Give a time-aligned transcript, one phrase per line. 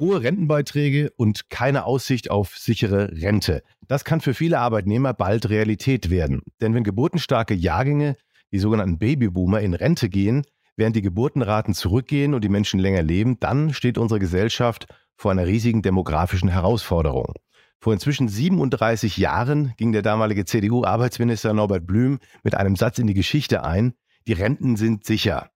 [0.00, 3.62] Hohe Rentenbeiträge und keine Aussicht auf sichere Rente.
[3.86, 6.40] Das kann für viele Arbeitnehmer bald Realität werden.
[6.62, 8.16] Denn wenn geburtenstarke Jahrgänge,
[8.50, 10.42] die sogenannten Babyboomer, in Rente gehen,
[10.74, 14.86] während die Geburtenraten zurückgehen und die Menschen länger leben, dann steht unsere Gesellschaft
[15.16, 17.34] vor einer riesigen demografischen Herausforderung.
[17.78, 23.14] Vor inzwischen 37 Jahren ging der damalige CDU-Arbeitsminister Norbert Blüm mit einem Satz in die
[23.14, 23.92] Geschichte ein,
[24.26, 25.50] die Renten sind sicher.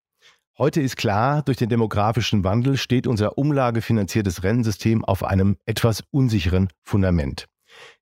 [0.56, 6.68] Heute ist klar, durch den demografischen Wandel steht unser umlagefinanziertes Rentensystem auf einem etwas unsicheren
[6.84, 7.46] Fundament.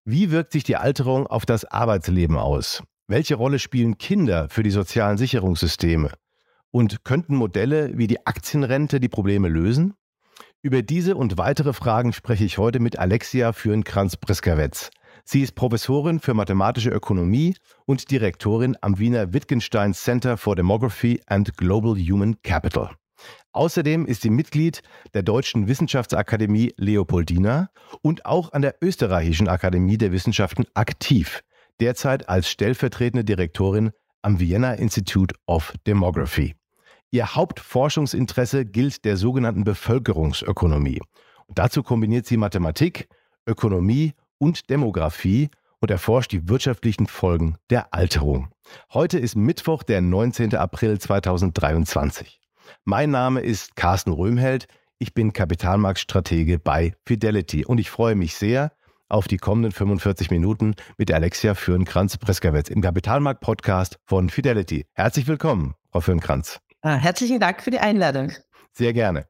[0.05, 2.83] Wie wirkt sich die Alterung auf das Arbeitsleben aus?
[3.09, 6.11] Welche Rolle spielen Kinder für die sozialen Sicherungssysteme?
[6.71, 9.95] Und könnten Modelle wie die Aktienrente die Probleme lösen?
[10.61, 14.91] Über diese und weitere Fragen spreche ich heute mit Alexia Fürnkranz-Briskawetz.
[15.25, 17.55] Sie ist Professorin für mathematische Ökonomie
[17.87, 22.91] und Direktorin am Wiener Wittgenstein Center for Demography and Global Human Capital.
[23.53, 24.83] Außerdem ist sie Mitglied
[25.15, 27.71] der Deutschen Wissenschaftsakademie Leopoldina
[28.01, 31.43] und auch an der Österreichischen Akademie der Wissenschaften aktiv,
[31.79, 33.93] derzeit als stellvertretende Direktorin
[34.23, 36.55] am Vienna Institute of Demography.
[37.11, 41.01] Ihr Hauptforschungsinteresse gilt der sogenannten Bevölkerungsökonomie.
[41.47, 43.09] Und dazu kombiniert sie Mathematik,
[43.47, 48.49] Ökonomie und Demografie und erforscht die wirtschaftlichen Folgen der Alterung.
[48.93, 50.57] Heute ist Mittwoch, der 19.
[50.57, 52.41] April 2023.
[52.85, 54.67] Mein Name ist Carsten Röhmheld.
[54.99, 58.73] Ich bin Kapitalmarktstratege bei Fidelity und ich freue mich sehr
[59.09, 64.87] auf die kommenden 45 Minuten mit Alexia Fürnkranz-Preskawitz im Kapitalmarkt-Podcast von Fidelity.
[64.95, 66.59] Herzlich willkommen, Frau Fürnkranz.
[66.81, 68.33] Ah, herzlichen Dank für die Einladung.
[68.73, 69.25] Sehr gerne.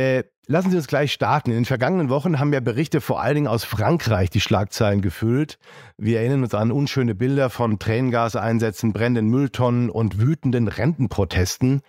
[0.00, 1.50] Äh, lassen Sie uns gleich starten.
[1.50, 5.58] In den vergangenen Wochen haben ja Berichte vor allen Dingen aus Frankreich die Schlagzeilen gefüllt.
[5.98, 11.82] Wir erinnern uns an unschöne Bilder von Tränengaseinsätzen, brennenden Mülltonnen und wütenden Rentenprotesten.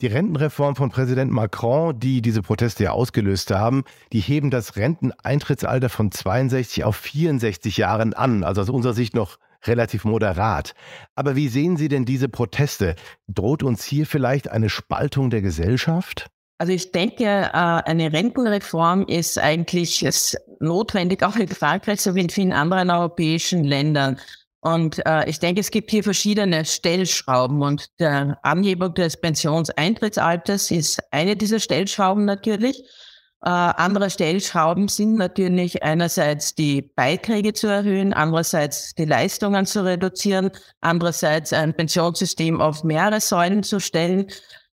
[0.00, 3.84] Die Rentenreform von Präsident Macron, die diese Proteste ja ausgelöst haben,
[4.14, 8.42] die heben das Renteneintrittsalter von 62 auf 64 Jahren an.
[8.42, 10.72] Also aus unserer Sicht noch relativ moderat.
[11.14, 12.94] Aber wie sehen Sie denn diese Proteste?
[13.28, 16.30] Droht uns hier vielleicht eine Spaltung der Gesellschaft?
[16.60, 20.06] Also ich denke, äh, eine Rentenreform ist eigentlich
[20.58, 24.20] notwendig, auch in Frankreich sowie in vielen anderen europäischen Ländern.
[24.60, 31.02] Und äh, ich denke, es gibt hier verschiedene Stellschrauben und der Anhebung des Pensionseintrittsalters ist
[31.10, 32.82] eine dieser Stellschrauben natürlich.
[33.42, 40.50] Äh, andere Stellschrauben sind natürlich einerseits die Beiträge zu erhöhen, andererseits die Leistungen zu reduzieren,
[40.82, 44.26] andererseits ein Pensionssystem auf mehrere Säulen zu stellen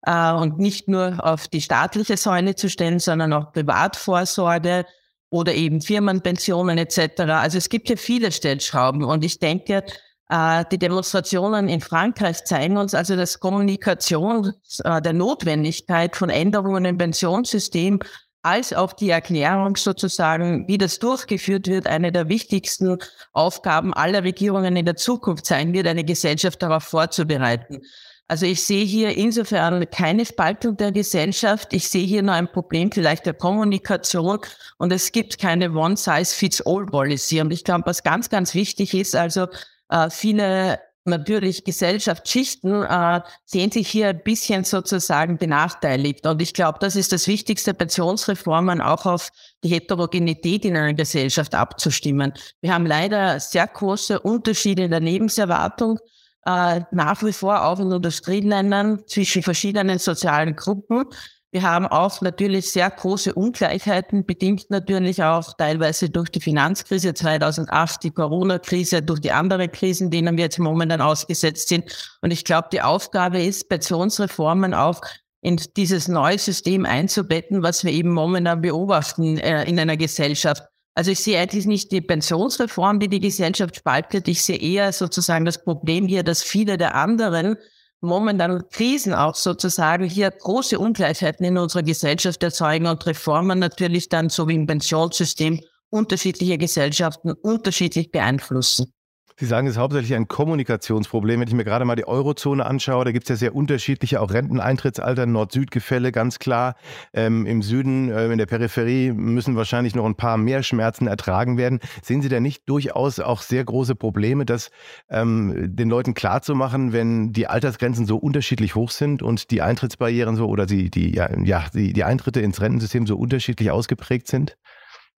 [0.07, 4.87] äh, und nicht nur auf die staatliche Säule zu stellen, sondern auch Privatvorsorge
[5.29, 7.21] oder eben Firmenpensionen etc.
[7.23, 9.85] Also es gibt hier viele Stellschrauben und ich denke,
[10.29, 14.53] äh, die Demonstrationen in Frankreich zeigen uns also, dass Kommunikation
[14.85, 18.01] äh, der Notwendigkeit von Änderungen im Pensionssystem
[18.43, 22.97] als auch die Erklärung sozusagen, wie das durchgeführt wird, eine der wichtigsten
[23.33, 27.83] Aufgaben aller Regierungen in der Zukunft sein wird, eine Gesellschaft darauf vorzubereiten.
[28.29, 31.73] Also ich sehe hier insofern keine Spaltung der Gesellschaft.
[31.73, 34.41] Ich sehe hier nur ein Problem vielleicht der Kommunikation
[34.79, 37.41] und es gibt keine One-Size-Fits-All-Policy.
[37.41, 39.47] Und ich glaube, was ganz, ganz wichtig ist, also
[39.91, 46.27] äh, viele natürlich Gesellschaftsschichten äh, sehen sich hier ein bisschen sozusagen benachteiligt.
[46.27, 49.31] Und ich glaube, das ist das Wichtigste, Pensionsreformen auch auf
[49.63, 52.33] die Heterogenität in einer Gesellschaft abzustimmen.
[52.61, 56.01] Wir haben leider sehr große Unterschiede in der Lebenserwartung
[56.47, 61.05] äh, nach wie vor auch in Industrieländern zwischen verschiedenen sozialen Gruppen.
[61.51, 68.05] Wir haben auch natürlich sehr große Ungleichheiten, bedingt natürlich auch teilweise durch die Finanzkrise 2008,
[68.05, 72.17] die Corona-Krise, durch die anderen Krisen, denen wir jetzt momentan ausgesetzt sind.
[72.21, 75.01] Und ich glaube, die Aufgabe ist, Pensionsreformen auch
[75.41, 80.65] in dieses neue System einzubetten, was wir eben momentan beobachten äh, in einer Gesellschaft.
[80.97, 84.29] Also ich sehe eigentlich nicht die Pensionsreform, die die Gesellschaft spaltet.
[84.29, 87.57] Ich sehe eher sozusagen das Problem hier, dass viele der anderen
[88.01, 94.31] momentan Krisen auch sozusagen hier große Ungleichheiten in unserer Gesellschaft erzeugen und Reformen natürlich dann
[94.31, 95.61] so wie im Pensionssystem
[95.91, 98.95] unterschiedliche Gesellschaften unterschiedlich beeinflussen.
[99.39, 101.41] Sie sagen, es ist hauptsächlich ein Kommunikationsproblem.
[101.41, 104.33] Wenn ich mir gerade mal die Eurozone anschaue, da gibt es ja sehr unterschiedliche auch
[104.33, 106.75] Renteneintrittsalter, Nord-Süd-Gefälle, ganz klar.
[107.13, 111.59] Ähm, Im Süden, äh, in der Peripherie müssen wahrscheinlich noch ein paar mehr Schmerzen ertragen
[111.59, 111.81] werden.
[112.03, 114.71] Sehen Sie da nicht durchaus auch sehr große Probleme, das
[115.11, 120.47] ähm, den Leuten klarzumachen, wenn die Altersgrenzen so unterschiedlich hoch sind und die Eintrittsbarrieren so
[120.47, 121.29] oder die, die, ja,
[121.75, 124.57] die, die Eintritte ins Rentensystem so unterschiedlich ausgeprägt sind?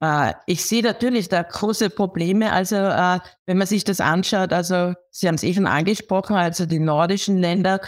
[0.01, 2.53] Äh, ich sehe natürlich da große Probleme.
[2.53, 6.67] Also äh, wenn man sich das anschaut, also Sie haben es eh schon angesprochen, also
[6.67, 7.81] die nordischen Länder,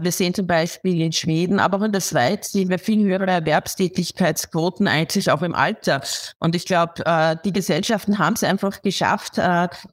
[0.00, 3.30] wir sehen zum Beispiel in Schweden, aber auch in der Schweiz sehen wir viel höhere
[3.30, 6.00] Erwerbstätigkeitsquoten eigentlich auch im Alter.
[6.38, 9.40] Und ich glaube, die Gesellschaften haben es einfach geschafft,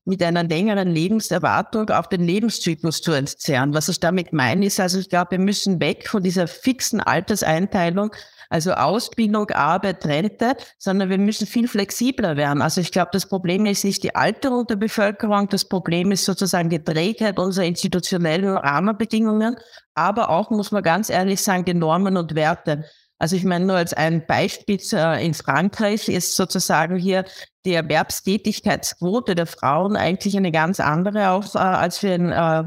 [0.06, 3.74] mit einer längeren Lebenserwartung auf den Lebenszyklus zu entzerren.
[3.74, 8.12] Was ich damit meine, ist also, ich glaube, wir müssen weg von dieser fixen Alterseinteilung
[8.50, 12.62] also Ausbildung, Arbeit, Rente, sondern wir müssen viel flexibler werden.
[12.62, 16.70] Also ich glaube, das Problem ist nicht die Alterung der Bevölkerung, das Problem ist sozusagen
[16.70, 19.56] die Trägheit unserer institutionellen Rahmenbedingungen,
[19.96, 22.86] aber auch, muss man ganz ehrlich sagen, die Normen und Werte.
[23.20, 27.26] Also ich meine nur als ein Beispiel äh, in Frankreich ist sozusagen hier
[27.66, 32.64] die Erwerbstätigkeitsquote der Frauen eigentlich eine ganz andere auch, äh, als wir in äh,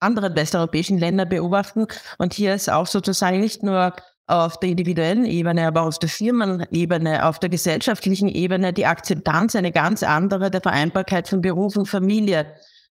[0.00, 1.86] anderen westeuropäischen Ländern beobachten.
[2.18, 3.92] Und hier ist auch sozusagen nicht nur
[4.26, 9.72] auf der individuellen Ebene, aber auf der Firmenebene, auf der gesellschaftlichen Ebene die Akzeptanz eine
[9.72, 12.46] ganz andere der Vereinbarkeit von Beruf und Familie.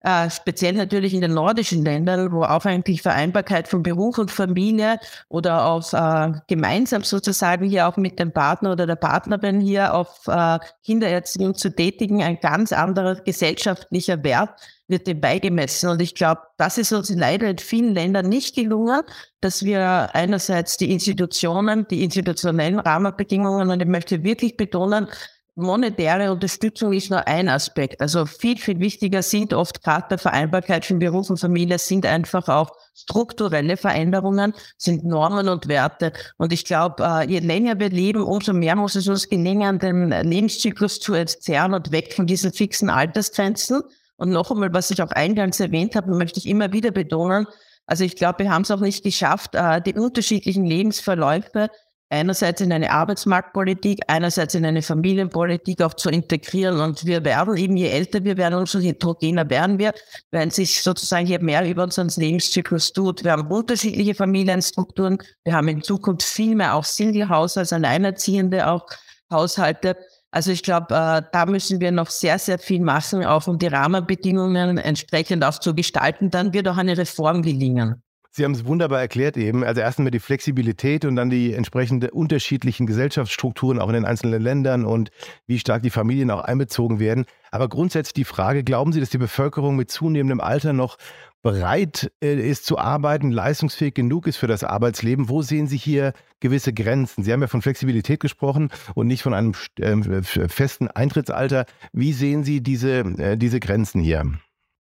[0.04, 4.98] Äh, speziell natürlich in den nordischen Ländern, wo auch eigentlich Vereinbarkeit von Beruf und Familie
[5.30, 10.28] oder auch äh, gemeinsam sozusagen hier auch mit dem Partner oder der Partnerin hier auf
[10.28, 14.50] äh, Kindererziehung zu tätigen, ein ganz anderer gesellschaftlicher Wert
[14.88, 15.88] wird dem beigemessen.
[15.88, 19.00] Und ich glaube, das ist uns leider in vielen Ländern nicht gelungen,
[19.40, 25.08] dass wir einerseits die Institutionen, die institutionellen Rahmenbedingungen, und ich möchte wirklich betonen,
[25.56, 28.00] monetäre Unterstützung ist nur ein Aspekt.
[28.00, 32.48] Also viel, viel wichtiger sind oft gerade bei Vereinbarkeit von Beruf und Familie sind einfach
[32.48, 36.12] auch strukturelle Veränderungen, sind Normen und Werte.
[36.38, 40.10] Und ich glaube, äh, je länger wir leben, umso mehr muss es uns gelingen, den
[40.10, 43.82] Lebenszyklus zu entzerren und weg von diesen fixen Altersgrenzen.
[44.16, 47.46] Und noch einmal, was ich auch eingangs erwähnt habe, möchte ich immer wieder betonen,
[47.86, 51.68] also ich glaube, wir haben es auch nicht geschafft, äh, die unterschiedlichen Lebensverläufe
[52.10, 56.80] einerseits in eine Arbeitsmarktpolitik, einerseits in eine Familienpolitik auch zu integrieren.
[56.80, 59.92] Und wir werden eben, je älter wir werden, umso heterogener werden wir,
[60.30, 63.24] wenn sich sozusagen hier mehr über unseren Lebenszyklus tut.
[63.24, 65.18] Wir haben unterschiedliche Familienstrukturen.
[65.44, 68.86] Wir haben in Zukunft viel mehr auch Single-Haushalte, alleinerziehende auch
[69.30, 69.96] Haushalte.
[70.30, 73.68] Also ich glaube, äh, da müssen wir noch sehr, sehr viel machen, auch um die
[73.68, 76.30] Rahmenbedingungen entsprechend auch zu gestalten.
[76.30, 78.02] Dann wird auch eine Reform gelingen.
[78.36, 79.62] Sie haben es wunderbar erklärt eben.
[79.62, 84.84] Also erstmal die Flexibilität und dann die entsprechende unterschiedlichen Gesellschaftsstrukturen auch in den einzelnen Ländern
[84.84, 85.12] und
[85.46, 87.26] wie stark die Familien auch einbezogen werden.
[87.52, 90.96] Aber grundsätzlich die Frage, glauben Sie, dass die Bevölkerung mit zunehmendem Alter noch
[91.42, 95.28] bereit äh, ist zu arbeiten, leistungsfähig genug ist für das Arbeitsleben?
[95.28, 97.22] Wo sehen Sie hier gewisse Grenzen?
[97.22, 101.66] Sie haben ja von Flexibilität gesprochen und nicht von einem äh, festen Eintrittsalter.
[101.92, 104.24] Wie sehen Sie diese, äh, diese Grenzen hier?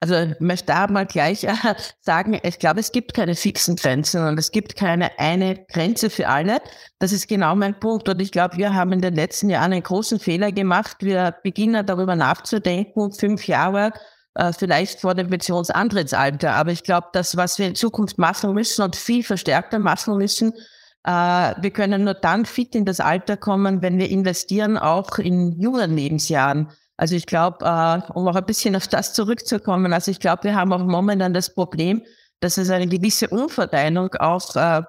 [0.01, 1.55] Also ich möchte da mal gleich äh,
[2.01, 6.29] sagen, ich glaube, es gibt keine fixen Grenzen und es gibt keine eine Grenze für
[6.29, 6.61] alle.
[7.01, 8.09] Das ist genau mein Punkt.
[8.09, 10.99] Und ich glaube, wir haben in den letzten Jahren einen großen Fehler gemacht.
[11.01, 13.93] Wir beginnen darüber nachzudenken, fünf Jahre
[14.35, 16.55] äh, vielleicht vor dem Pensionsantrittsalter.
[16.55, 20.53] Aber ich glaube, das, was wir in Zukunft machen müssen und viel verstärkter machen müssen,
[21.03, 25.61] äh, wir können nur dann fit in das Alter kommen, wenn wir investieren, auch in
[25.61, 26.69] jungen Lebensjahren.
[26.99, 30.55] Also ich glaube, äh, um auch ein bisschen auf das zurückzukommen, also ich glaube, wir
[30.55, 32.03] haben auch momentan das Problem,
[32.41, 34.83] dass es eine gewisse Umverteilung auch äh,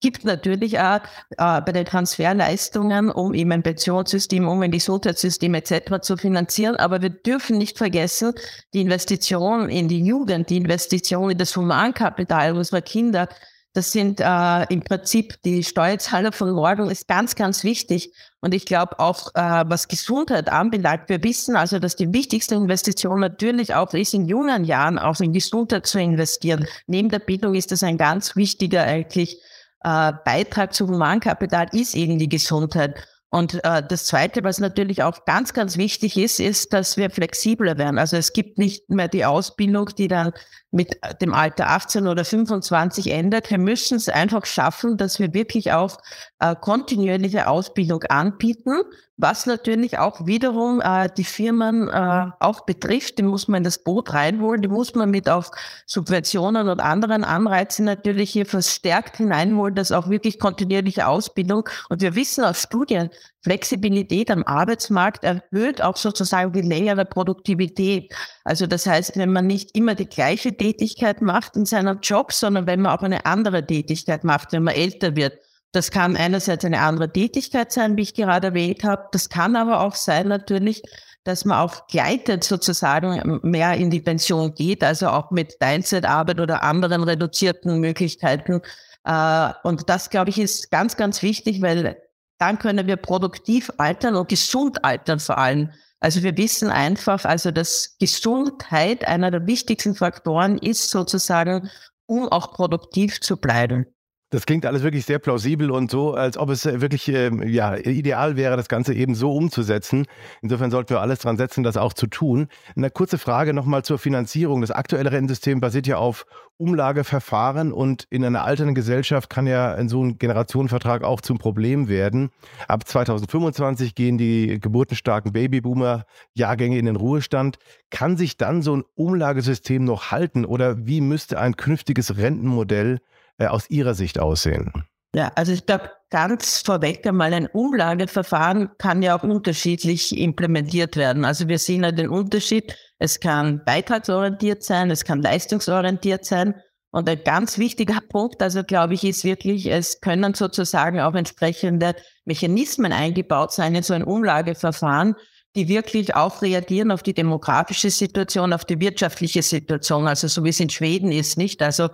[0.00, 1.00] gibt natürlich auch
[1.30, 6.00] äh, bei den Transferleistungen, um eben ein Pensionssystem, um ein Gesundheitssystem etc.
[6.02, 6.76] zu finanzieren.
[6.76, 8.32] Aber wir dürfen nicht vergessen,
[8.74, 13.28] die Investition in die Jugend, die Investition in das Humankapital unserer Kinder,
[13.76, 18.10] das sind äh, im Prinzip die Steuerzahler von morgen, ist ganz, ganz wichtig.
[18.40, 23.20] Und ich glaube auch, äh, was Gesundheit anbelangt, wir wissen also, dass die wichtigste Investition
[23.20, 26.66] natürlich auch ist, in jungen Jahren auch in Gesundheit zu investieren.
[26.86, 29.42] Neben der Bildung ist das ein ganz wichtiger eigentlich
[29.84, 33.06] äh, Beitrag zum Humankapital, ist eben die Gesundheit.
[33.28, 37.76] Und äh, das Zweite, was natürlich auch ganz, ganz wichtig ist, ist, dass wir flexibler
[37.76, 37.98] werden.
[37.98, 40.32] Also es gibt nicht mehr die Ausbildung, die dann
[40.76, 43.50] mit dem Alter 18 oder 25 endet.
[43.50, 45.98] Wir müssen es einfach schaffen, dass wir wirklich auch
[46.38, 48.82] äh, kontinuierliche Ausbildung anbieten,
[49.16, 53.18] was natürlich auch wiederum äh, die Firmen äh, auch betrifft.
[53.18, 55.50] Die muss man in das Boot reinholen, die muss man mit auf
[55.86, 61.66] Subventionen und anderen Anreizen natürlich hier verstärkt hineinholen, dass auch wirklich kontinuierliche Ausbildung.
[61.88, 63.08] Und wir wissen aus Studien,
[63.46, 68.12] Flexibilität am Arbeitsmarkt erhöht auch sozusagen die längere Produktivität.
[68.42, 72.66] Also das heißt, wenn man nicht immer die gleiche Tätigkeit macht in seinem Job, sondern
[72.66, 75.38] wenn man auch eine andere Tätigkeit macht, wenn man älter wird.
[75.70, 79.04] Das kann einerseits eine andere Tätigkeit sein, wie ich gerade erwähnt habe.
[79.12, 80.82] Das kann aber auch sein natürlich,
[81.22, 86.64] dass man auch gleitet sozusagen mehr in die Pension geht, also auch mit Teilzeitarbeit oder
[86.64, 88.60] anderen reduzierten Möglichkeiten.
[89.04, 91.96] Äh, und das, glaube ich, ist ganz, ganz wichtig, weil
[92.38, 95.70] dann können wir produktiv altern und gesund altern vor allem.
[96.00, 101.70] Also wir wissen einfach, also dass Gesundheit einer der wichtigsten Faktoren ist sozusagen,
[102.06, 103.86] um auch produktiv zu bleiben.
[104.30, 107.76] Das klingt alles wirklich sehr plausibel und so, als ob es äh, wirklich äh, ja,
[107.76, 110.06] ideal wäre, das Ganze eben so umzusetzen.
[110.42, 112.48] Insofern sollten wir alles dran setzen, das auch zu tun.
[112.74, 114.62] Eine kurze Frage nochmal zur Finanzierung.
[114.62, 120.02] Das aktuelle Rentensystem basiert ja auf Umlageverfahren und in einer alternden Gesellschaft kann ja so
[120.02, 122.30] ein Generationenvertrag auch zum Problem werden.
[122.66, 127.58] Ab 2025 gehen die geburtenstarken Babyboomer-Jahrgänge in den Ruhestand.
[127.90, 132.98] Kann sich dann so ein Umlagesystem noch halten oder wie müsste ein künftiges Rentenmodell
[133.38, 134.72] äh, aus Ihrer Sicht aussehen?
[135.14, 141.24] Ja, also ich glaube, ganz vorweg einmal ein Umlageverfahren kann ja auch unterschiedlich implementiert werden.
[141.24, 142.76] Also wir sehen ja den Unterschied.
[142.98, 146.54] Es kann beitragsorientiert sein, es kann leistungsorientiert sein.
[146.90, 151.94] Und ein ganz wichtiger Punkt, also glaube ich, ist wirklich, es können sozusagen auch entsprechende
[152.24, 155.14] Mechanismen eingebaut sein in so ein Umlageverfahren,
[155.56, 160.50] die wirklich auch reagieren auf die demografische Situation, auf die wirtschaftliche Situation, also so wie
[160.50, 161.62] es in Schweden ist, nicht?
[161.62, 161.88] Also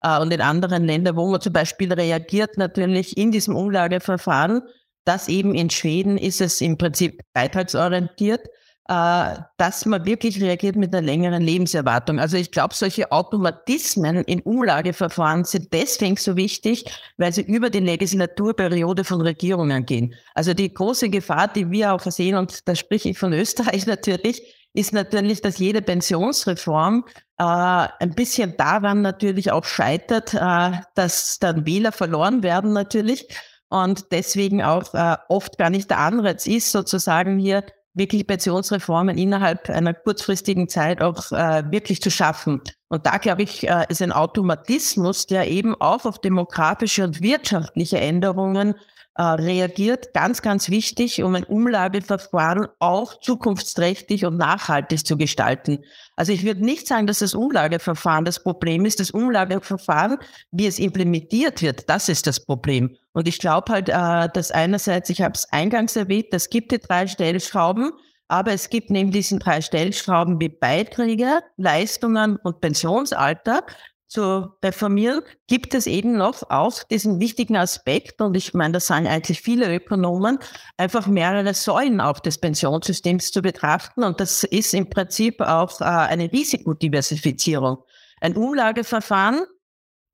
[0.00, 4.62] und in anderen Ländern, wo man zum Beispiel reagiert natürlich in diesem Umlageverfahren,
[5.04, 8.46] dass eben in Schweden ist es im Prinzip beitragsorientiert,
[8.90, 12.18] äh, dass man wirklich reagiert mit einer längeren Lebenserwartung.
[12.18, 16.84] Also ich glaube, solche Automatismen in Umlageverfahren sind deswegen so wichtig,
[17.16, 20.14] weil sie über die Legislaturperiode von Regierungen gehen.
[20.34, 24.42] Also die große Gefahr, die wir auch sehen, und da spreche ich von Österreich natürlich,
[24.78, 27.04] ist natürlich, dass jede Pensionsreform
[27.38, 33.26] äh, ein bisschen daran natürlich auch scheitert, äh, dass dann Wähler verloren werden natürlich
[33.68, 39.68] und deswegen auch äh, oft gar nicht der Anreiz ist, sozusagen hier wirklich Pensionsreformen innerhalb
[39.68, 42.62] einer kurzfristigen Zeit auch äh, wirklich zu schaffen.
[42.88, 47.98] Und da, glaube ich, äh, ist ein Automatismus, der eben auch auf demografische und wirtschaftliche
[47.98, 48.76] Änderungen
[49.18, 50.14] äh, reagiert.
[50.14, 55.80] Ganz, ganz wichtig, um ein Umlageverfahren auch zukunftsträchtig und nachhaltig zu gestalten.
[56.14, 59.00] Also ich würde nicht sagen, dass das Umlageverfahren das Problem ist.
[59.00, 60.18] Das Umlageverfahren,
[60.52, 62.96] wie es implementiert wird, das ist das Problem.
[63.12, 66.78] Und ich glaube halt, äh, dass einerseits, ich habe es eingangs erwähnt, es gibt die
[66.78, 67.90] drei Stellschrauben,
[68.28, 73.64] aber es gibt neben diesen drei Stellschrauben wie Beiträge, Leistungen und Pensionsalter
[74.08, 79.06] zu reformieren, gibt es eben noch auch diesen wichtigen Aspekt, und ich meine, das sagen
[79.06, 80.38] eigentlich viele Ökonomen,
[80.76, 84.02] einfach mehrere Säulen auch des Pensionssystems zu betrachten.
[84.02, 87.78] Und das ist im Prinzip auch äh, eine Risikodiversifizierung.
[88.20, 89.42] Ein Umlageverfahren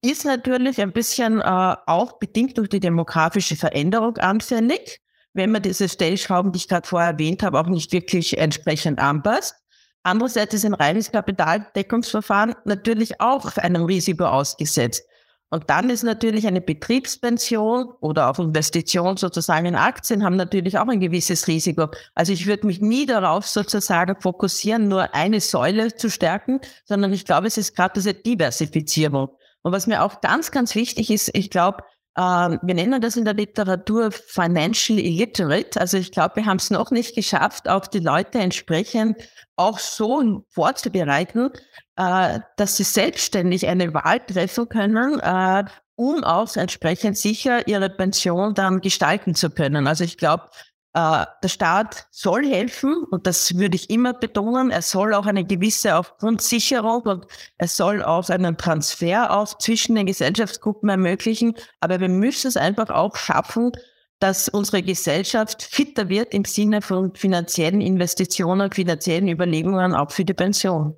[0.02, 1.44] ist natürlich ein bisschen äh,
[1.86, 5.00] auch bedingt durch die demografische Veränderung anfällig,
[5.32, 9.54] wenn man diese Stellschrauben, die ich gerade vorher erwähnt habe, auch nicht wirklich entsprechend anpasst.
[10.04, 15.02] Andererseits ist ein reines Kapitaldeckungsverfahren natürlich auch einem Risiko ausgesetzt.
[15.50, 20.88] Und dann ist natürlich eine Betriebspension oder auch Investition sozusagen in Aktien haben natürlich auch
[20.88, 21.86] ein gewisses Risiko.
[22.14, 27.24] Also ich würde mich nie darauf sozusagen fokussieren, nur eine Säule zu stärken, sondern ich
[27.24, 29.28] glaube, es ist gerade diese Diversifizierung.
[29.62, 31.84] Und was mir auch ganz, ganz wichtig ist, ich glaube,
[32.16, 35.80] ähm, wir nennen das in der Literatur Financial Illiterate.
[35.80, 39.16] Also ich glaube, wir haben es noch nicht geschafft, auch die Leute entsprechend
[39.56, 41.50] auch so vorzubereiten,
[41.96, 45.64] äh, dass sie selbstständig eine Wahl treffen können, äh,
[45.96, 49.86] um auch entsprechend sicher ihre Pension dann gestalten zu können.
[49.86, 50.50] Also ich glaube,
[50.94, 54.70] äh, der Staat soll helfen und das würde ich immer betonen.
[54.70, 57.26] Er soll auch eine gewisse Aufgrundsicherung und
[57.58, 61.54] er soll auch einen Transfer auch zwischen den Gesellschaftsgruppen ermöglichen.
[61.80, 63.72] Aber wir müssen es einfach auch schaffen,
[64.20, 70.32] dass unsere Gesellschaft fitter wird im Sinne von finanziellen Investitionen, finanziellen Überlegungen auch für die
[70.32, 70.96] Pension.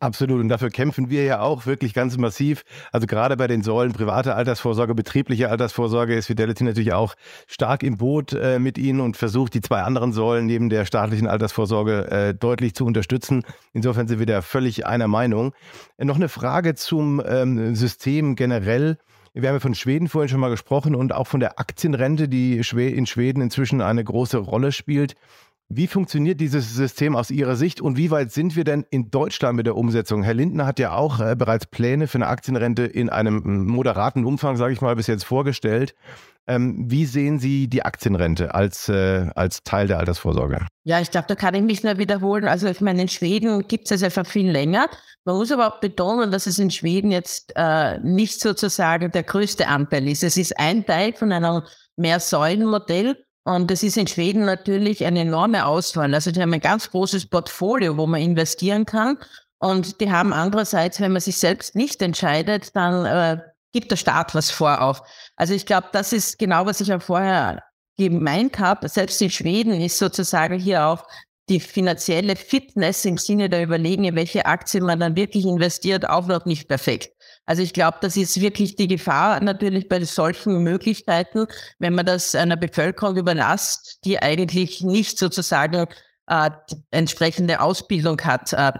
[0.00, 0.40] Absolut.
[0.40, 2.64] Und dafür kämpfen wir ja auch wirklich ganz massiv.
[2.92, 7.14] Also gerade bei den Säulen private Altersvorsorge, betriebliche Altersvorsorge ist Fidelity natürlich auch
[7.46, 11.26] stark im Boot äh, mit Ihnen und versucht, die zwei anderen Säulen neben der staatlichen
[11.26, 13.42] Altersvorsorge äh, deutlich zu unterstützen.
[13.72, 15.54] Insofern sind wir da völlig einer Meinung.
[15.96, 18.98] Äh, noch eine Frage zum ähm, System generell.
[19.36, 22.54] Wir haben ja von Schweden vorhin schon mal gesprochen und auch von der Aktienrente, die
[22.56, 25.16] in Schweden inzwischen eine große Rolle spielt.
[25.76, 29.56] Wie funktioniert dieses System aus Ihrer Sicht und wie weit sind wir denn in Deutschland
[29.56, 30.22] mit der Umsetzung?
[30.22, 34.56] Herr Lindner hat ja auch äh, bereits Pläne für eine Aktienrente in einem moderaten Umfang,
[34.56, 35.96] sage ich mal, bis jetzt vorgestellt.
[36.46, 40.64] Ähm, wie sehen Sie die Aktienrente als, äh, als Teil der Altersvorsorge?
[40.84, 42.44] Ja, ich glaube, da kann ich mich nur wiederholen.
[42.44, 44.86] Also ich meine, in Schweden gibt es es einfach viel länger.
[45.24, 49.66] Man muss aber auch betonen, dass es in Schweden jetzt äh, nicht sozusagen der größte
[49.66, 50.22] Anteil ist.
[50.22, 51.62] Es ist ein Teil von einem
[51.96, 56.14] Mehrsäulenmodell und es ist in Schweden natürlich eine enorme Auswahl.
[56.14, 59.18] Also die haben ein ganz großes Portfolio, wo man investieren kann.
[59.58, 64.34] Und die haben andererseits, wenn man sich selbst nicht entscheidet, dann äh, gibt der Staat
[64.34, 65.02] was vor auf.
[65.36, 67.62] Also ich glaube, das ist genau, was ich auch vorher
[67.98, 68.88] gemeint habe.
[68.88, 71.06] Selbst in Schweden ist sozusagen hier auch
[71.50, 76.46] die finanzielle Fitness im Sinne der Überlegen, welche Aktien man dann wirklich investiert, auch noch
[76.46, 77.13] nicht perfekt.
[77.46, 81.46] Also ich glaube, das ist wirklich die Gefahr natürlich bei solchen Möglichkeiten,
[81.78, 85.86] wenn man das einer Bevölkerung überlasst, die eigentlich nicht sozusagen
[86.26, 86.50] äh,
[86.90, 88.52] entsprechende Ausbildung hat.
[88.52, 88.72] Äh,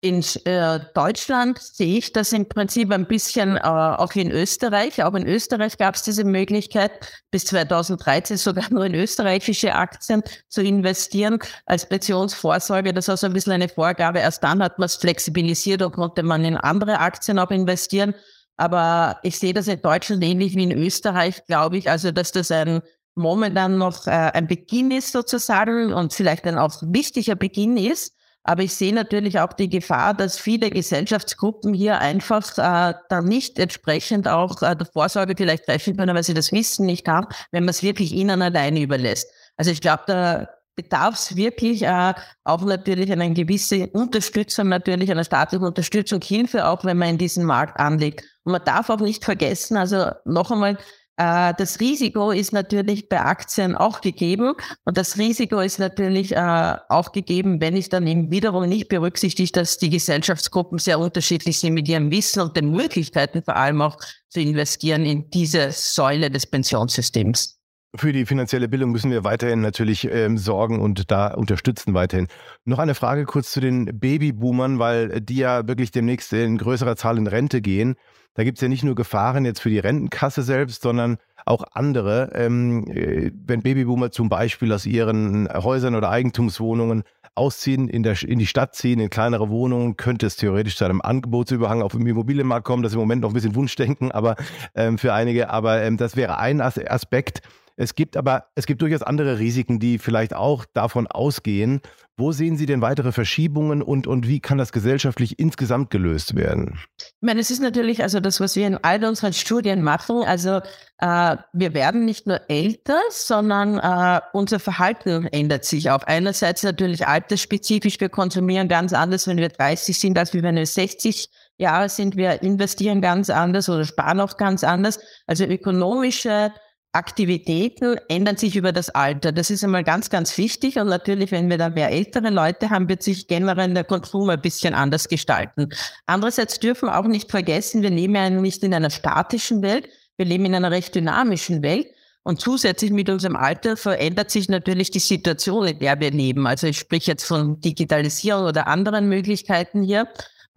[0.00, 5.02] in äh, Deutschland sehe ich das im Prinzip ein bisschen äh, auch in Österreich.
[5.02, 6.92] Auch in Österreich gab es diese Möglichkeit,
[7.32, 12.92] bis 2013 sogar nur in österreichische Aktien zu investieren als Pensionsvorsorge.
[12.92, 14.20] Das war so ein bisschen eine Vorgabe.
[14.20, 18.14] Erst dann hat man es flexibilisiert und konnte man in andere Aktien auch investieren.
[18.56, 21.90] Aber ich sehe das in Deutschland ähnlich wie in Österreich, glaube ich.
[21.90, 22.82] Also, dass das ein
[23.16, 28.14] momentan noch äh, ein Beginn ist sozusagen und vielleicht ein auch wichtiger Beginn ist
[28.48, 33.58] aber ich sehe natürlich auch die Gefahr, dass viele Gesellschaftsgruppen hier einfach äh, dann nicht
[33.58, 37.64] entsprechend auch äh, der Vorsorge vielleicht treffen können, weil sie das Wissen nicht haben, wenn
[37.64, 39.30] man es wirklich ihnen alleine überlässt.
[39.58, 42.14] Also ich glaube, da bedarf es wirklich äh,
[42.44, 47.44] auch natürlich einer gewissen Unterstützung, natürlich einer staatlichen Unterstützung, Hilfe, auch wenn man in diesen
[47.44, 48.24] Markt anlegt.
[48.44, 50.78] Und man darf auch nicht vergessen, also noch einmal,
[51.18, 57.10] das Risiko ist natürlich bei Aktien auch gegeben und das Risiko ist natürlich äh, auch
[57.10, 61.88] gegeben, wenn ich dann eben wiederum nicht berücksichtige, dass die Gesellschaftsgruppen sehr unterschiedlich sind mit
[61.88, 63.96] ihrem Wissen und den Möglichkeiten vor allem auch
[64.28, 67.57] zu investieren in diese Säule des Pensionssystems.
[67.96, 72.28] Für die finanzielle Bildung müssen wir weiterhin natürlich ähm, sorgen und da unterstützen weiterhin.
[72.66, 77.16] Noch eine Frage kurz zu den Babyboomern, weil die ja wirklich demnächst in größerer Zahl
[77.16, 77.94] in Rente gehen.
[78.34, 81.16] Da gibt es ja nicht nur Gefahren jetzt für die Rentenkasse selbst, sondern
[81.46, 82.30] auch andere.
[82.34, 87.04] Ähm, äh, wenn Babyboomer zum Beispiel aus ihren Häusern oder Eigentumswohnungen
[87.34, 91.00] ausziehen, in, der, in die Stadt ziehen, in kleinere Wohnungen, könnte es theoretisch zu einem
[91.00, 92.82] Angebotsüberhang auf dem Immobilienmarkt kommen.
[92.82, 94.36] Das ist im Moment noch ein bisschen Wunschdenken, aber
[94.74, 95.48] ähm, für einige.
[95.48, 97.40] Aber ähm, das wäre ein Aspekt.
[97.80, 101.80] Es gibt aber, es gibt durchaus andere Risiken, die vielleicht auch davon ausgehen.
[102.16, 106.80] Wo sehen Sie denn weitere Verschiebungen und, und wie kann das gesellschaftlich insgesamt gelöst werden?
[106.98, 110.24] Ich meine, es ist natürlich also das, was wir in all unseren Studien machen.
[110.24, 110.60] Also
[110.98, 116.02] äh, wir werden nicht nur älter, sondern äh, unser Verhalten ändert sich auch.
[116.02, 118.00] Einerseits natürlich altersspezifisch.
[118.00, 122.16] Wir konsumieren ganz anders, wenn wir 30 sind, als wenn wir 60 Jahre sind.
[122.16, 124.98] Wir investieren ganz anders oder sparen auch ganz anders.
[125.28, 126.50] Also ökonomische
[126.92, 129.30] Aktivitäten ändern sich über das Alter.
[129.30, 130.78] Das ist einmal ganz, ganz wichtig.
[130.78, 134.40] Und natürlich, wenn wir da mehr ältere Leute haben, wird sich generell der Konsum ein
[134.40, 135.68] bisschen anders gestalten.
[136.06, 140.24] Andererseits dürfen wir auch nicht vergessen, wir leben ja nicht in einer statischen Welt, wir
[140.24, 141.88] leben in einer recht dynamischen Welt.
[142.22, 146.46] Und zusätzlich mit unserem Alter verändert sich natürlich die Situation, in der wir leben.
[146.46, 150.08] Also ich spreche jetzt von Digitalisierung oder anderen Möglichkeiten hier.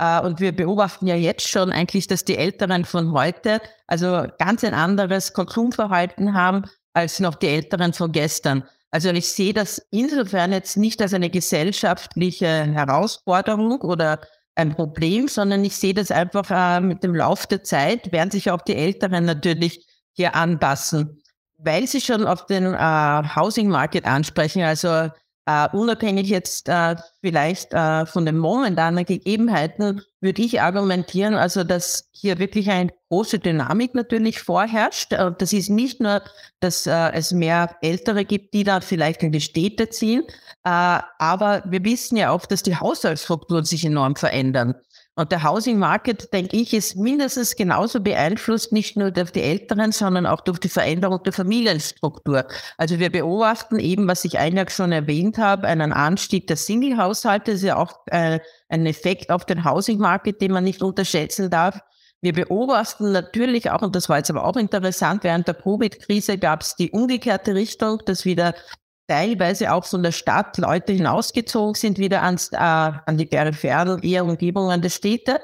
[0.01, 4.63] Äh, und wir beobachten ja jetzt schon eigentlich, dass die Älteren von heute also ganz
[4.63, 8.63] ein anderes Konsumverhalten haben als noch die Älteren von gestern.
[8.89, 14.19] Also ich sehe das insofern jetzt nicht als eine gesellschaftliche Herausforderung oder
[14.55, 18.51] ein Problem, sondern ich sehe das einfach äh, mit dem Lauf der Zeit werden sich
[18.51, 21.21] auch die Älteren natürlich hier anpassen,
[21.57, 24.63] weil sie schon auf den äh, Housing Market ansprechen.
[24.63, 25.09] Also
[25.49, 32.09] Uh, unabhängig jetzt uh, vielleicht uh, von den momentanen Gegebenheiten, würde ich argumentieren, also dass
[32.11, 35.11] hier wirklich eine große Dynamik natürlich vorherrscht.
[35.11, 36.21] das ist nicht nur,
[36.59, 40.23] dass es mehr Ältere gibt, die da vielleicht in die Städte ziehen,
[40.61, 44.75] aber wir wissen ja auch, dass die Haushaltsstrukturen sich enorm verändern.
[45.15, 49.91] Und der Housing Market, denke ich, ist mindestens genauso beeinflusst, nicht nur durch die Älteren,
[49.91, 52.45] sondern auch durch die Veränderung der Familienstruktur.
[52.77, 57.51] Also wir beobachten eben, was ich eingangs schon erwähnt habe, einen Anstieg der Single-Haushalte.
[57.51, 61.49] Das ist ja auch äh, ein Effekt auf den Housing Market, den man nicht unterschätzen
[61.49, 61.81] darf.
[62.21, 66.61] Wir beobachten natürlich auch, und das war jetzt aber auch interessant, während der Covid-Krise gab
[66.61, 68.53] es die umgekehrte Richtung, dass wieder
[69.07, 74.23] teilweise auch von der Stadt Leute hinausgezogen sind, wieder ans, äh, an die peripheren eher
[74.23, 75.39] Umgebungen der Städte.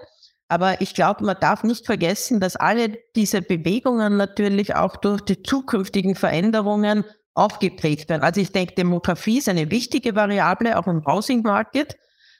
[0.49, 5.43] Aber ich glaube, man darf nicht vergessen, dass alle diese Bewegungen natürlich auch durch die
[5.43, 8.23] zukünftigen Veränderungen aufgeprägt werden.
[8.23, 11.97] Also ich denke, Demografie ist eine wichtige Variable, auch im Housing Market.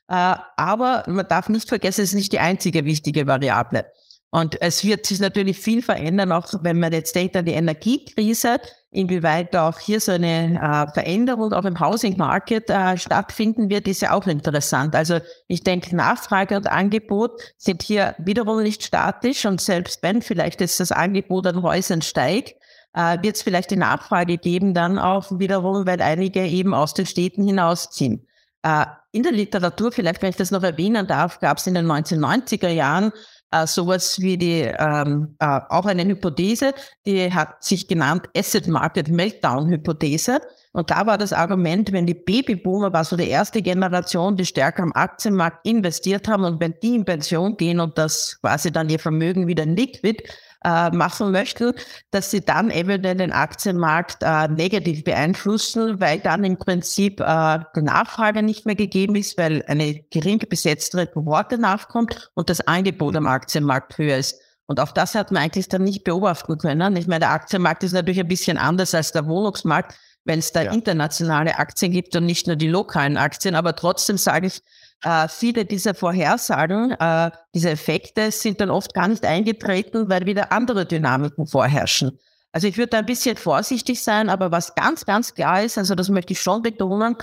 [0.08, 3.86] Äh, aber man darf nicht vergessen, es ist nicht die einzige wichtige Variable.
[4.30, 8.60] Und es wird sich natürlich viel verändern, auch wenn man jetzt denkt an die Energiekrise,
[8.92, 14.02] inwieweit auch hier so eine äh, Veränderung auch im Housing Market äh, stattfinden wird, ist
[14.02, 14.96] ja auch interessant.
[14.96, 20.60] Also ich denke, Nachfrage und Angebot sind hier wiederum nicht statisch und selbst wenn vielleicht
[20.60, 22.56] jetzt das Angebot an Häusern steigt,
[22.94, 27.06] äh, wird es vielleicht die Nachfrage geben dann auch wiederum, weil einige eben aus den
[27.06, 28.28] Städten hinausziehen.
[28.64, 31.86] Äh, in der Literatur, vielleicht wenn ich das noch erwähnen darf, gab es in den
[31.86, 33.12] 1990er Jahren
[33.52, 36.74] äh, sowas wie die, ähm, äh, auch eine Hypothese,
[37.06, 40.40] die hat sich genannt Asset Market Meltdown Hypothese.
[40.74, 44.84] Und da war das Argument, wenn die Babyboomer war so die erste Generation, die stärker
[44.84, 49.00] am Aktienmarkt investiert haben und wenn die in Pension gehen und das quasi dann ihr
[49.00, 50.24] Vermögen wieder liquid
[50.68, 51.72] äh, machen möchten,
[52.12, 57.82] dass sie dann eventuell den Aktienmarkt äh, negativ beeinflussen, weil dann im Prinzip äh, die
[57.82, 63.28] Nachfrage nicht mehr gegeben ist, weil eine gering besetztere Kohorte nachkommt und das Angebot am
[63.28, 64.42] Aktienmarkt höher ist.
[64.66, 66.98] Und auch das hat man eigentlich dann nicht beobachten können.
[66.98, 70.64] Ich meine, der Aktienmarkt ist natürlich ein bisschen anders als der Wohnungsmarkt, wenn es da
[70.64, 70.74] ja.
[70.74, 73.56] internationale Aktien gibt und nicht nur die lokalen Aktien.
[73.56, 74.62] Aber trotzdem sage ich,
[75.04, 80.52] äh, viele dieser Vorhersagen, äh, diese Effekte sind dann oft gar nicht eingetreten, weil wieder
[80.52, 82.20] andere Dynamiken vorherrschen.
[82.52, 85.94] Also ich würde da ein bisschen vorsichtig sein, aber was ganz, ganz klar ist, also
[85.96, 87.16] das möchte ich schon betonen,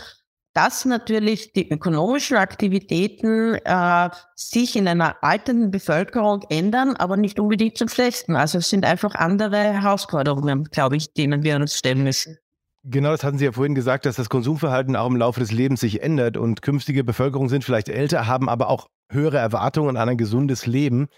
[0.52, 7.76] dass natürlich die ökonomischen Aktivitäten äh, sich in einer alternden Bevölkerung ändern, aber nicht unbedingt
[7.76, 8.37] zum Schlechten.
[8.37, 12.38] Also es sind einfach andere Herausforderungen, glaube ich, denen wir uns stellen müssen.
[12.87, 15.81] Genau, das hatten Sie ja vorhin gesagt, dass das Konsumverhalten auch im Laufe des Lebens
[15.81, 20.18] sich ändert und künftige Bevölkerung sind vielleicht älter, haben aber auch höhere Erwartungen an ein
[20.18, 21.09] gesundes Leben.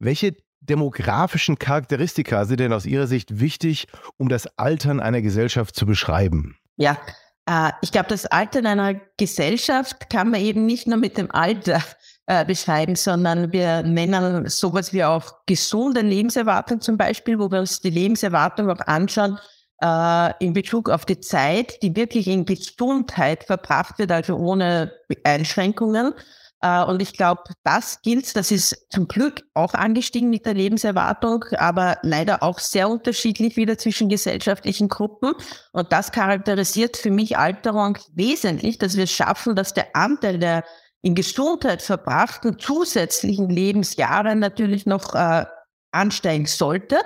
[0.00, 5.86] Welche demografischen Charakteristika sind denn aus Ihrer Sicht wichtig, um das Altern einer Gesellschaft zu
[5.86, 6.56] beschreiben?
[6.76, 6.98] Ja,
[7.46, 11.82] äh, ich glaube, das Altern einer Gesellschaft kann man eben nicht nur mit dem Alter
[12.26, 17.80] äh, beschreiben, sondern wir nennen sowas wie auch gesunde Lebenserwartung zum Beispiel, wo wir uns
[17.80, 19.38] die Lebenserwartung auch anschauen,
[19.82, 24.92] äh, in Bezug auf die Zeit, die wirklich in Gesundheit verbracht wird, also ohne
[25.24, 26.14] Einschränkungen.
[26.60, 31.44] Äh, und ich glaube, das gilt, das ist zum Glück auch angestiegen mit der Lebenserwartung,
[31.56, 35.32] aber leider auch sehr unterschiedlich wieder zwischen gesellschaftlichen Gruppen.
[35.72, 40.64] Und das charakterisiert für mich Alterung wesentlich, dass wir es schaffen, dass der Anteil der
[41.04, 45.44] in Gesundheit verbrachten zusätzlichen Lebensjahre natürlich noch äh,
[45.92, 46.96] ansteigen sollte.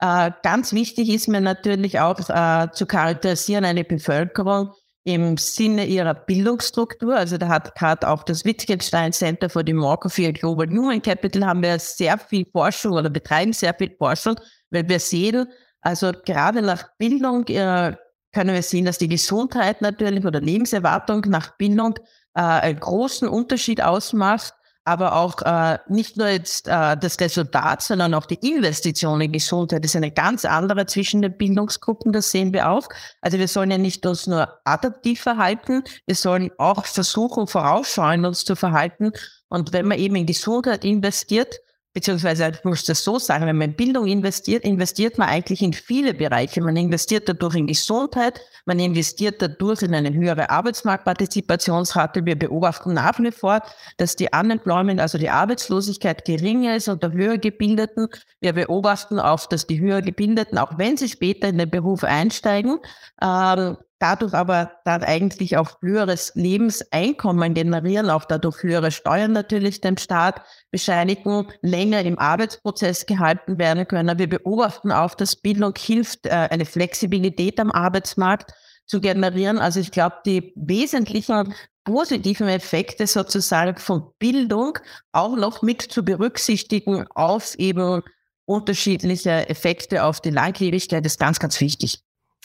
[0.00, 4.72] Äh, ganz wichtig ist mir natürlich auch äh, zu charakterisieren eine Bevölkerung
[5.04, 7.16] im Sinne ihrer Bildungsstruktur.
[7.16, 11.62] Also da hat gerade auch das Wittgenstein Center for Demography and Global Human Capital haben
[11.62, 14.36] wir sehr viel Forschung oder betreiben sehr viel Forschung,
[14.70, 15.46] weil wir sehen,
[15.80, 17.96] also gerade nach Bildung äh,
[18.32, 21.94] können wir sehen, dass die Gesundheit natürlich oder Lebenserwartung nach Bildung
[22.34, 24.52] äh, einen großen Unterschied ausmacht
[24.88, 29.84] aber auch äh, nicht nur jetzt äh, das Resultat, sondern auch die Investition in Gesundheit
[29.84, 32.88] ist eine ganz andere zwischen den Bildungsgruppen, das sehen wir auch.
[33.20, 38.46] Also wir sollen ja nicht uns nur adaptiv verhalten, wir sollen auch versuchen, vorausschauend uns
[38.46, 39.12] zu verhalten.
[39.48, 41.60] Und wenn man eben in Gesundheit investiert,
[41.94, 45.72] beziehungsweise ich muss das so sagen, wenn man in Bildung investiert, investiert man eigentlich in
[45.72, 46.60] viele Bereiche.
[46.60, 52.24] Man investiert dadurch in Gesundheit, man investiert dadurch in eine höhere Arbeitsmarktpartizipationsrate.
[52.24, 53.62] Wir beobachten nach wie vor,
[53.96, 58.08] dass die Unemployment, also die Arbeitslosigkeit geringer ist unter höher Gebildeten.
[58.40, 62.78] Wir beobachten auch, dass die höher Gebildeten, auch wenn sie später in den Beruf einsteigen,
[63.22, 69.96] ähm, dadurch aber dann eigentlich auch höheres Lebenseinkommen generieren, auch dadurch höhere Steuern natürlich dem
[69.96, 74.18] Staat bescheinigen, länger im Arbeitsprozess gehalten werden können.
[74.18, 78.52] Wir beobachten auch, dass Bildung hilft, äh, eine Flexibilität am Arbeitsmarkt
[78.86, 79.58] zu generieren.
[79.58, 81.54] Also ich glaube, die wesentlichen
[81.84, 84.78] positiven Effekte sozusagen von Bildung
[85.12, 88.02] auch noch mit zu berücksichtigen auf eben
[88.44, 92.02] unterschiedliche Effekte auf die Langlebigkeit ist ganz, ganz wichtig.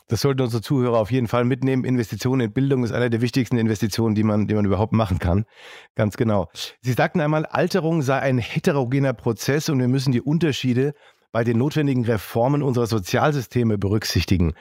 [0.07, 1.85] Das sollten unsere Zuhörer auf jeden Fall mitnehmen.
[1.85, 5.45] Investitionen in Bildung ist eine der wichtigsten Investitionen, die man, die man überhaupt machen kann.
[5.95, 6.49] Ganz genau.
[6.81, 10.93] Sie sagten einmal, Alterung sei ein heterogener Prozess und wir müssen die Unterschiede
[11.31, 14.53] bei den notwendigen Reformen unserer Sozialsysteme berücksichtigen.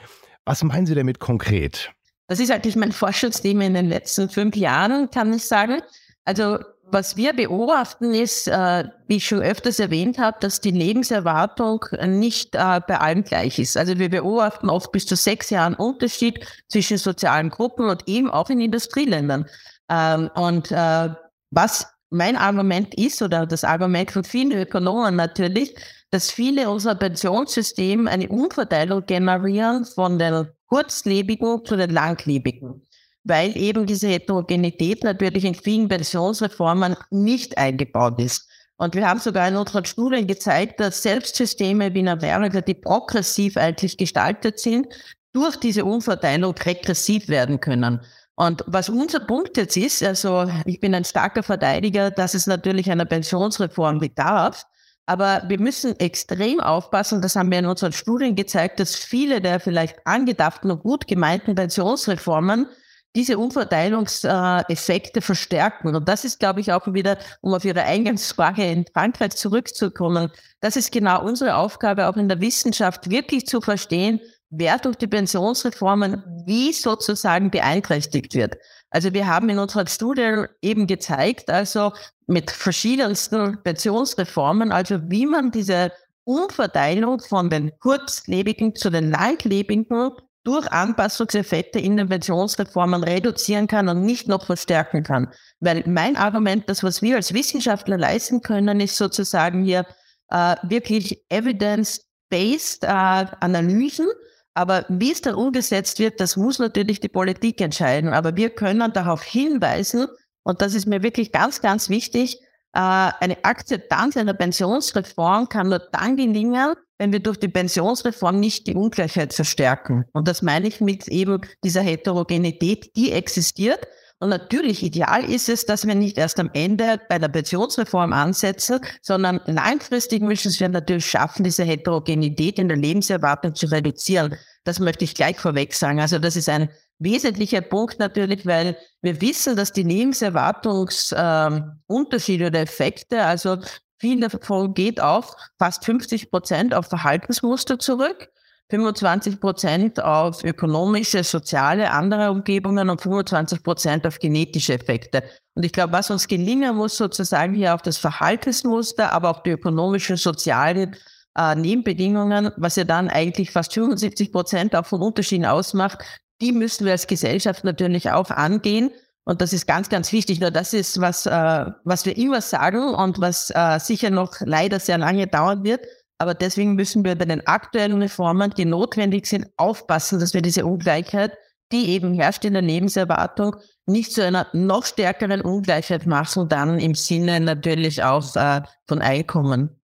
[0.45, 1.91] Was meinen Sie damit konkret?
[2.27, 5.81] Das ist eigentlich mein Forschungsthema in den letzten fünf Jahren, kann ich sagen.
[6.25, 6.59] Also
[6.93, 12.55] was wir beobachten ist, äh, wie ich schon öfters erwähnt habe, dass die Lebenserwartung nicht
[12.55, 13.75] äh, bei allen gleich ist.
[13.75, 18.49] Also wir beobachten oft bis zu sechs Jahren Unterschied zwischen sozialen Gruppen und eben auch
[18.49, 19.45] in Industrieländern.
[19.89, 21.09] Ähm, und äh,
[21.51, 25.75] was mein Argument ist, oder das Argument von vielen Ökonomen natürlich,
[26.11, 32.83] dass viele unserer Pensionssysteme eine Umverteilung generieren von den kurzlebigen zu den langlebigen,
[33.23, 38.47] weil eben diese Heterogenität natürlich in vielen Pensionsreformen nicht eingebaut ist.
[38.77, 43.55] Und wir haben sogar in unseren Studien gezeigt, dass Selbstsysteme wie in Amerika, die progressiv
[43.55, 44.87] eigentlich gestaltet sind,
[45.31, 48.01] durch diese Umverteilung regressiv werden können.
[48.35, 52.89] Und was unser Punkt jetzt ist, also ich bin ein starker Verteidiger, dass es natürlich
[52.89, 54.65] einer Pensionsreform bedarf,
[55.05, 59.59] aber wir müssen extrem aufpassen, das haben wir in unseren Studien gezeigt, dass viele der
[59.59, 62.67] vielleicht angedachten und gut gemeinten Pensionsreformen
[63.15, 65.95] diese Umverteilungseffekte verstärken.
[65.95, 70.75] Und das ist, glaube ich, auch wieder, um auf Ihre Eingangsfrage in Frankreich zurückzukommen, das
[70.75, 76.23] ist genau unsere Aufgabe, auch in der Wissenschaft wirklich zu verstehen, wer durch die Pensionsreformen
[76.45, 78.55] wie sozusagen beeinträchtigt wird.
[78.89, 81.93] Also wir haben in unserer Studie eben gezeigt, also
[82.27, 85.91] mit verschiedensten Pensionsreformen, also wie man diese
[86.25, 90.11] Umverteilung von den kurzlebigen zu den langlebigen
[90.43, 95.31] durch Anpassungseffekte in den Pensionsreformen reduzieren kann und nicht noch verstärken kann.
[95.59, 99.85] Weil mein Argument, das was wir als Wissenschaftler leisten können, ist sozusagen hier
[100.29, 104.07] äh, wirklich evidence-based äh, Analysen.
[104.53, 108.13] Aber wie es dann umgesetzt wird, das muss natürlich die Politik entscheiden.
[108.13, 110.07] Aber wir können darauf hinweisen,
[110.43, 112.39] und das ist mir wirklich ganz, ganz wichtig,
[112.73, 118.67] äh, eine Akzeptanz einer Pensionsreform kann nur dann gelingen, wenn wir durch die Pensionsreform nicht
[118.67, 120.05] die Ungleichheit verstärken.
[120.13, 123.87] Und das meine ich mit eben dieser Heterogenität, die existiert.
[124.19, 128.79] Und natürlich ideal ist es, dass wir nicht erst am Ende bei der Pensionsreform ansetzen,
[129.01, 134.37] sondern langfristig müssen wir natürlich schaffen, diese Heterogenität in der Lebenserwartung zu reduzieren.
[134.63, 135.99] Das möchte ich gleich vorweg sagen.
[135.99, 142.61] Also das ist ein wesentlicher Punkt natürlich, weil wir wissen, dass die Lebenserwartungsunterschiede äh, oder
[142.61, 143.57] Effekte, also
[144.03, 148.27] viel davon geht auf fast 50 Prozent auf Verhaltensmuster zurück,
[148.69, 155.23] 25 Prozent auf ökonomische, soziale, andere Umgebungen und 25 Prozent auf genetische Effekte.
[155.55, 159.51] Und ich glaube, was uns gelingen muss, sozusagen hier auf das Verhaltensmuster, aber auch die
[159.51, 160.97] ökonomischen, sozialen
[161.37, 166.03] äh, Nebenbedingungen, was ja dann eigentlich fast 75 Prozent auch von Unterschieden ausmacht,
[166.41, 168.91] die müssen wir als Gesellschaft natürlich auch angehen.
[169.25, 170.39] Und das ist ganz, ganz wichtig.
[170.39, 174.79] Nur das ist, was, äh, was wir immer sagen und was äh, sicher noch leider
[174.79, 175.85] sehr lange dauern wird.
[176.17, 180.65] Aber deswegen müssen wir bei den aktuellen Reformen, die notwendig sind, aufpassen, dass wir diese
[180.65, 181.37] Ungleichheit,
[181.71, 183.55] die eben herrscht in der Lebenserwartung,
[183.85, 189.81] nicht zu einer noch stärkeren Ungleichheit machen, dann im Sinne natürlich auch äh, von Einkommen.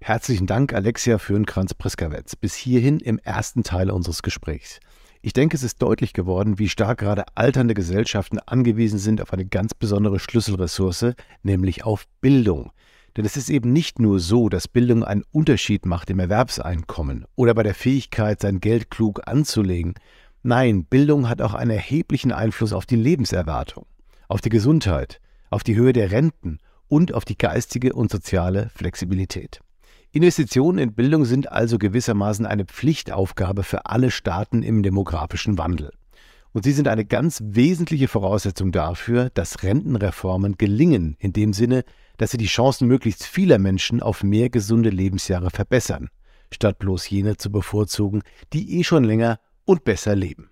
[0.00, 2.36] Herzlichen Dank, Alexia Föhnkranz-Priskawetz.
[2.36, 4.80] Bis hierhin im ersten Teil unseres Gesprächs.
[5.24, 9.46] Ich denke, es ist deutlich geworden, wie stark gerade alternde Gesellschaften angewiesen sind auf eine
[9.46, 12.72] ganz besondere Schlüsselressource, nämlich auf Bildung.
[13.16, 17.54] Denn es ist eben nicht nur so, dass Bildung einen Unterschied macht im Erwerbseinkommen oder
[17.54, 19.94] bei der Fähigkeit, sein Geld klug anzulegen.
[20.42, 23.86] Nein, Bildung hat auch einen erheblichen Einfluss auf die Lebenserwartung,
[24.26, 26.58] auf die Gesundheit, auf die Höhe der Renten
[26.88, 29.60] und auf die geistige und soziale Flexibilität.
[30.14, 35.90] Investitionen in Bildung sind also gewissermaßen eine Pflichtaufgabe für alle Staaten im demografischen Wandel.
[36.52, 41.82] Und sie sind eine ganz wesentliche Voraussetzung dafür, dass Rentenreformen gelingen, in dem Sinne,
[42.18, 46.10] dass sie die Chancen möglichst vieler Menschen auf mehr gesunde Lebensjahre verbessern,
[46.50, 48.20] statt bloß jene zu bevorzugen,
[48.52, 50.50] die eh schon länger und besser leben.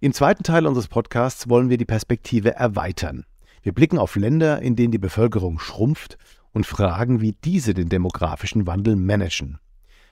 [0.00, 3.26] Im zweiten Teil unseres Podcasts wollen wir die Perspektive erweitern.
[3.62, 6.18] Wir blicken auf Länder, in denen die Bevölkerung schrumpft
[6.52, 9.58] und fragen, wie diese den demografischen Wandel managen.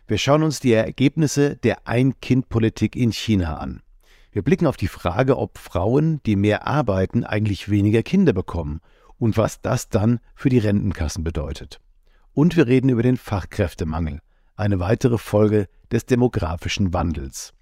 [0.07, 3.83] Wir schauen uns die Ergebnisse der Ein-Kind-Politik in China an.
[4.33, 8.81] Wir blicken auf die Frage, ob Frauen, die mehr arbeiten, eigentlich weniger Kinder bekommen
[9.18, 11.81] und was das dann für die Rentenkassen bedeutet.
[12.33, 14.20] Und wir reden über den Fachkräftemangel,
[14.57, 17.53] eine weitere Folge des demografischen Wandels.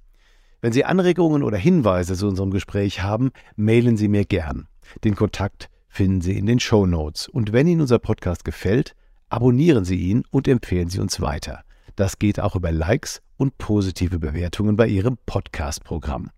[0.60, 4.68] Wenn Sie Anregungen oder Hinweise zu unserem Gespräch haben, mailen Sie mir gern.
[5.04, 7.26] Den Kontakt finden Sie in den Show Notes.
[7.26, 8.94] Und wenn Ihnen unser Podcast gefällt,
[9.30, 11.64] abonnieren Sie ihn und empfehlen Sie uns weiter.
[11.96, 16.30] Das geht auch über Likes und positive Bewertungen bei Ihrem Podcast-Programm.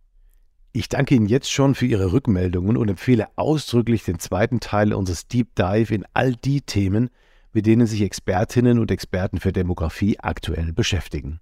[0.72, 5.28] Ich danke Ihnen jetzt schon für Ihre Rückmeldungen und empfehle ausdrücklich den zweiten Teil unseres
[5.28, 7.10] Deep Dive in all die Themen,
[7.52, 11.38] mit denen sich Expertinnen und Experten für Demografie aktuell beschäftigen.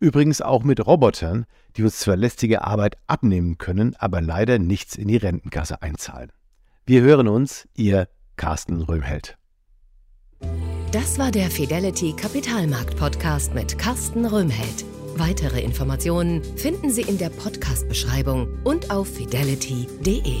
[0.00, 5.06] Übrigens auch mit Robotern, die uns zwar lästige Arbeit abnehmen können, aber leider nichts in
[5.06, 6.32] die Rentenkasse einzahlen.
[6.90, 9.38] Wir hören uns, Ihr Carsten Röhmheld.
[10.90, 14.84] Das war der Fidelity Kapitalmarkt Podcast mit Carsten Röhmheld.
[15.14, 20.40] Weitere Informationen finden Sie in der Podcast-Beschreibung und auf fidelity.de.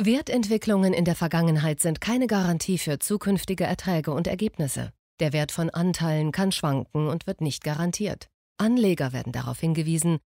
[0.00, 4.94] Wertentwicklungen in der Vergangenheit sind keine Garantie für zukünftige Erträge und Ergebnisse.
[5.20, 8.30] Der Wert von Anteilen kann schwanken und wird nicht garantiert.
[8.56, 10.18] Anleger werden darauf hingewiesen,